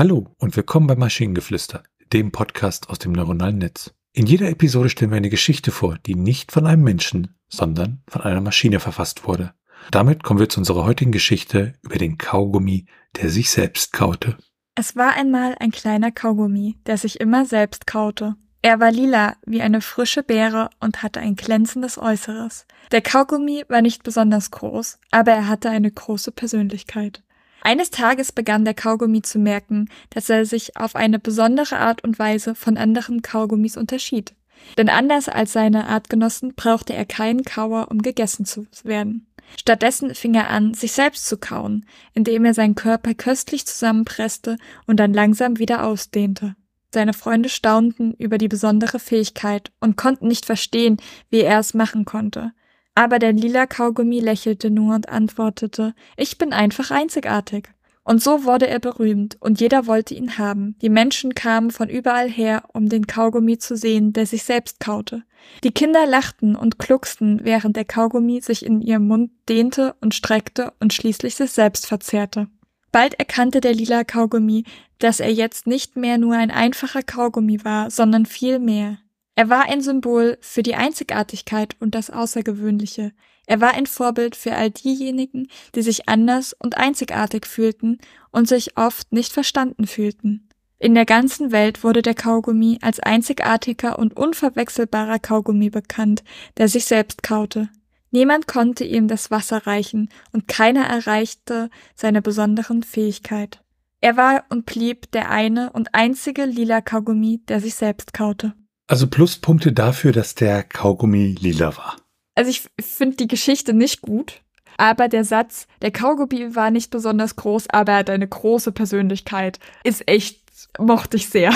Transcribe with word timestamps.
Hallo 0.00 0.34
und 0.38 0.56
willkommen 0.56 0.86
bei 0.86 0.96
Maschinengeflüster, 0.96 1.82
dem 2.10 2.32
Podcast 2.32 2.88
aus 2.88 2.98
dem 2.98 3.12
neuronalen 3.12 3.58
Netz. 3.58 3.92
In 4.14 4.24
jeder 4.24 4.48
Episode 4.48 4.88
stellen 4.88 5.10
wir 5.10 5.18
eine 5.18 5.28
Geschichte 5.28 5.72
vor, 5.72 5.98
die 6.06 6.14
nicht 6.14 6.52
von 6.52 6.66
einem 6.66 6.82
Menschen, 6.82 7.36
sondern 7.50 8.02
von 8.08 8.22
einer 8.22 8.40
Maschine 8.40 8.80
verfasst 8.80 9.26
wurde. 9.26 9.52
Damit 9.90 10.22
kommen 10.22 10.40
wir 10.40 10.48
zu 10.48 10.58
unserer 10.58 10.86
heutigen 10.86 11.12
Geschichte 11.12 11.74
über 11.82 11.98
den 11.98 12.16
Kaugummi, 12.16 12.86
der 13.20 13.28
sich 13.28 13.50
selbst 13.50 13.92
kaute. 13.92 14.38
Es 14.74 14.96
war 14.96 15.16
einmal 15.16 15.54
ein 15.60 15.70
kleiner 15.70 16.10
Kaugummi, 16.10 16.78
der 16.86 16.96
sich 16.96 17.20
immer 17.20 17.44
selbst 17.44 17.86
kaute. 17.86 18.36
Er 18.62 18.80
war 18.80 18.92
lila 18.92 19.36
wie 19.44 19.60
eine 19.60 19.82
frische 19.82 20.22
Beere 20.22 20.70
und 20.80 21.02
hatte 21.02 21.20
ein 21.20 21.36
glänzendes 21.36 21.98
Äußeres. 21.98 22.66
Der 22.90 23.02
Kaugummi 23.02 23.64
war 23.68 23.82
nicht 23.82 24.02
besonders 24.02 24.50
groß, 24.50 24.98
aber 25.10 25.32
er 25.32 25.46
hatte 25.46 25.68
eine 25.68 25.90
große 25.90 26.32
Persönlichkeit. 26.32 27.22
Eines 27.62 27.90
Tages 27.90 28.32
begann 28.32 28.64
der 28.64 28.74
Kaugummi 28.74 29.22
zu 29.22 29.38
merken, 29.38 29.88
dass 30.10 30.30
er 30.30 30.46
sich 30.46 30.76
auf 30.76 30.96
eine 30.96 31.18
besondere 31.18 31.76
Art 31.76 32.02
und 32.04 32.18
Weise 32.18 32.54
von 32.54 32.76
anderen 32.76 33.22
Kaugummis 33.22 33.76
unterschied. 33.76 34.34
Denn 34.76 34.88
anders 34.88 35.28
als 35.28 35.52
seine 35.52 35.86
Artgenossen 35.86 36.54
brauchte 36.54 36.94
er 36.94 37.04
keinen 37.04 37.44
Kauer, 37.44 37.88
um 37.90 38.02
gegessen 38.02 38.44
zu 38.44 38.66
werden. 38.82 39.26
Stattdessen 39.58 40.14
fing 40.14 40.34
er 40.34 40.50
an, 40.50 40.74
sich 40.74 40.92
selbst 40.92 41.26
zu 41.26 41.36
kauen, 41.36 41.86
indem 42.14 42.44
er 42.44 42.54
seinen 42.54 42.74
Körper 42.74 43.14
köstlich 43.14 43.66
zusammenpresste 43.66 44.58
und 44.86 44.98
dann 44.98 45.12
langsam 45.12 45.58
wieder 45.58 45.84
ausdehnte. 45.84 46.54
Seine 46.92 47.12
Freunde 47.12 47.48
staunten 47.48 48.14
über 48.14 48.38
die 48.38 48.48
besondere 48.48 48.98
Fähigkeit 48.98 49.70
und 49.80 49.96
konnten 49.96 50.28
nicht 50.28 50.44
verstehen, 50.44 50.96
wie 51.30 51.40
er 51.40 51.60
es 51.60 51.74
machen 51.74 52.04
konnte. 52.04 52.52
Aber 53.00 53.18
der 53.18 53.32
lila 53.32 53.64
Kaugummi 53.64 54.20
lächelte 54.20 54.68
nur 54.68 54.94
und 54.94 55.08
antwortete, 55.08 55.94
ich 56.18 56.36
bin 56.36 56.52
einfach 56.52 56.90
einzigartig. 56.90 57.70
Und 58.04 58.22
so 58.22 58.44
wurde 58.44 58.66
er 58.66 58.78
berühmt, 58.78 59.38
und 59.40 59.58
jeder 59.58 59.86
wollte 59.86 60.12
ihn 60.12 60.36
haben. 60.36 60.76
Die 60.82 60.90
Menschen 60.90 61.34
kamen 61.34 61.70
von 61.70 61.88
überall 61.88 62.28
her, 62.28 62.64
um 62.74 62.90
den 62.90 63.06
Kaugummi 63.06 63.56
zu 63.56 63.74
sehen, 63.74 64.12
der 64.12 64.26
sich 64.26 64.42
selbst 64.42 64.80
kaute. 64.80 65.22
Die 65.64 65.70
Kinder 65.70 66.04
lachten 66.04 66.54
und 66.54 66.78
klucksten, 66.78 67.40
während 67.42 67.76
der 67.76 67.86
Kaugummi 67.86 68.42
sich 68.42 68.66
in 68.66 68.82
ihrem 68.82 69.08
Mund 69.08 69.30
dehnte 69.48 69.94
und 70.02 70.14
streckte 70.14 70.74
und 70.78 70.92
schließlich 70.92 71.36
sich 71.36 71.52
selbst 71.52 71.86
verzehrte. 71.86 72.48
Bald 72.92 73.14
erkannte 73.14 73.62
der 73.62 73.72
lila 73.72 74.04
Kaugummi, 74.04 74.64
dass 74.98 75.20
er 75.20 75.32
jetzt 75.32 75.66
nicht 75.66 75.96
mehr 75.96 76.18
nur 76.18 76.34
ein 76.34 76.50
einfacher 76.50 77.02
Kaugummi 77.02 77.64
war, 77.64 77.90
sondern 77.90 78.26
viel 78.26 78.58
mehr. 78.58 78.98
Er 79.40 79.48
war 79.48 79.70
ein 79.70 79.80
Symbol 79.80 80.36
für 80.42 80.62
die 80.62 80.74
Einzigartigkeit 80.74 81.74
und 81.80 81.94
das 81.94 82.10
Außergewöhnliche. 82.10 83.12
Er 83.46 83.62
war 83.62 83.72
ein 83.72 83.86
Vorbild 83.86 84.36
für 84.36 84.54
all 84.54 84.70
diejenigen, 84.70 85.48
die 85.74 85.80
sich 85.80 86.10
anders 86.10 86.52
und 86.52 86.76
einzigartig 86.76 87.46
fühlten 87.46 88.00
und 88.32 88.48
sich 88.48 88.76
oft 88.76 89.10
nicht 89.12 89.32
verstanden 89.32 89.86
fühlten. 89.86 90.50
In 90.78 90.94
der 90.94 91.06
ganzen 91.06 91.52
Welt 91.52 91.82
wurde 91.82 92.02
der 92.02 92.12
Kaugummi 92.12 92.80
als 92.82 93.00
einzigartiger 93.00 93.98
und 93.98 94.14
unverwechselbarer 94.14 95.18
Kaugummi 95.18 95.70
bekannt, 95.70 96.22
der 96.58 96.68
sich 96.68 96.84
selbst 96.84 97.22
kaute. 97.22 97.70
Niemand 98.10 98.46
konnte 98.46 98.84
ihm 98.84 99.08
das 99.08 99.30
Wasser 99.30 99.66
reichen 99.66 100.10
und 100.32 100.48
keiner 100.48 100.84
erreichte 100.84 101.70
seine 101.94 102.20
besonderen 102.20 102.82
Fähigkeit. 102.82 103.62
Er 104.02 104.18
war 104.18 104.44
und 104.50 104.66
blieb 104.66 105.10
der 105.12 105.30
eine 105.30 105.72
und 105.72 105.94
einzige 105.94 106.44
lila 106.44 106.82
Kaugummi, 106.82 107.40
der 107.48 107.60
sich 107.62 107.74
selbst 107.74 108.12
kaute. 108.12 108.52
Also 108.90 109.06
Pluspunkte 109.06 109.72
dafür, 109.72 110.10
dass 110.10 110.34
der 110.34 110.64
Kaugummi 110.64 111.36
lila 111.38 111.76
war. 111.76 111.96
Also 112.34 112.50
ich 112.50 112.64
finde 112.80 113.18
die 113.18 113.28
Geschichte 113.28 113.72
nicht 113.72 114.00
gut, 114.02 114.42
aber 114.78 115.06
der 115.06 115.22
Satz, 115.22 115.68
der 115.80 115.92
Kaugummi 115.92 116.56
war 116.56 116.72
nicht 116.72 116.90
besonders 116.90 117.36
groß, 117.36 117.70
aber 117.70 117.92
er 117.92 117.98
hat 117.98 118.10
eine 118.10 118.26
große 118.26 118.72
Persönlichkeit, 118.72 119.60
ist 119.84 120.08
echt, 120.08 120.40
mochte 120.76 121.18
ich 121.18 121.28
sehr. 121.28 121.52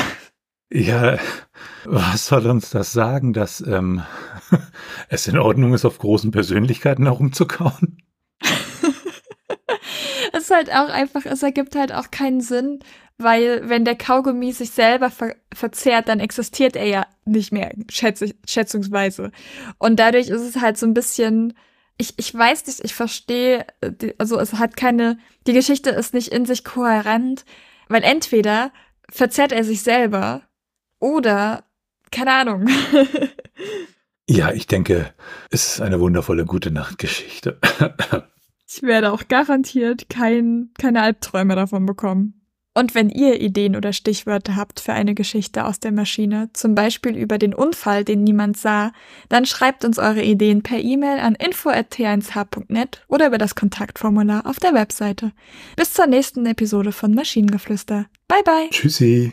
Ja, 0.73 1.19
was 1.85 2.27
soll 2.27 2.47
uns 2.47 2.71
das 2.71 2.93
sagen, 2.93 3.33
dass 3.33 3.61
ähm, 3.67 4.05
es 5.09 5.27
in 5.27 5.37
Ordnung 5.37 5.75
ist, 5.75 5.85
auf 5.85 5.99
großen 5.99 6.31
Persönlichkeiten 6.31 7.07
herumzukauen? 7.07 8.01
es 10.33 10.45
ist 10.45 10.51
halt 10.53 10.71
auch 10.71 10.89
einfach, 10.89 11.27
es 11.27 11.43
ergibt 11.43 11.75
halt 11.75 11.93
auch 11.93 12.13
keinen 12.13 12.41
Sinn, 12.41 12.79
weil 13.19 13.69
wenn 13.69 13.85
der 13.85 13.97
Kaugummi 13.97 14.53
sich 14.53 14.71
selber 14.71 15.11
ver 15.11 15.37
verzehrt, 15.53 16.09
dann 16.09 16.19
existiert 16.19 16.75
er 16.75 16.87
ja 16.87 17.07
nicht 17.25 17.53
mehr, 17.53 17.73
schätz 17.89 18.25
schätzungsweise. 18.47 19.31
Und 19.79 20.01
dadurch 20.01 20.29
ist 20.29 20.43
es 20.43 20.61
halt 20.61 20.77
so 20.77 20.87
ein 20.87 20.95
bisschen, 20.95 21.55
ich, 21.97 22.15
ich 22.17 22.35
weiß 22.35 22.67
nicht, 22.67 22.81
ich 22.83 22.95
verstehe, 22.95 23.67
also 24.19 24.39
es 24.39 24.55
hat 24.55 24.77
keine, 24.77 25.19
die 25.47 25.53
Geschichte 25.53 25.91
ist 25.91 26.13
nicht 26.13 26.29
in 26.29 26.45
sich 26.45 26.65
kohärent, 26.65 27.45
weil 27.89 28.03
entweder 28.03 28.73
verzerrt 29.11 29.53
er 29.53 29.63
sich 29.63 29.83
selber 29.83 30.43
oder, 30.99 31.65
keine 32.11 32.33
Ahnung. 32.33 32.69
ja, 34.29 34.53
ich 34.53 34.67
denke, 34.67 35.15
es 35.51 35.75
ist 35.75 35.81
eine 35.81 36.01
wundervolle 36.01 36.47
gute 36.47 36.73
Nachtgeschichte. 36.73 37.61
ich 38.67 38.83
werde 38.83 39.13
auch 39.13 39.29
garantiert 39.29 40.09
kein, 40.09 40.71
keine 40.79 41.03
Albträume 41.03 41.55
davon 41.55 41.87
bekommen. 41.87 42.44
Und 42.75 42.95
wenn 42.95 43.09
ihr 43.09 43.41
Ideen 43.41 43.77
oder 43.77 43.93
Stichwörter 43.93 44.57
habt 44.57 44.81
für 44.81 44.93
eine 44.93 45.15
Geschichte 45.15 45.65
aus 45.65 45.79
der 45.79 45.93
Maschine, 45.93 46.51
zum 46.53 46.75
Beispiel 46.75 47.17
über 47.17 47.39
den 47.39 47.55
Unfall, 47.55 48.05
den 48.05 48.25
niemand 48.25 48.57
sah, 48.57 48.93
dann 49.29 49.47
schreibt 49.47 49.85
uns 49.85 49.99
eure 49.99 50.23
Ideen 50.23 50.63
per 50.63 50.79
E-Mail 50.79 51.21
an 51.21 51.37
info.t1h.net 51.37 53.05
oder 53.09 53.29
über 53.29 53.39
das 53.39 53.55
Kontaktformular 53.55 54.47
auf 54.47 54.59
der 54.59 54.75
Webseite. 54.75 55.33
Bis 55.77 55.93
zur 55.93 56.09
nächsten 56.09 56.47
Episode 56.47 56.91
von 56.91 57.15
Maschinengeflüster. 57.15 58.07
Bye 58.27 58.43
bye. 58.45 58.69
Tschüssi. 58.71 59.33